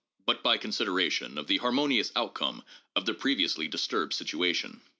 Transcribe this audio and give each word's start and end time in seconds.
—but 0.25 0.41
by 0.41 0.57
consideration 0.57 1.37
of 1.37 1.45
the 1.45 1.57
harmonious 1.57 2.11
outcome 2.15 2.63
of 2.95 3.05
the 3.05 3.13
previously 3.13 3.67
disturbed 3.67 4.15
situation. 4.15 4.81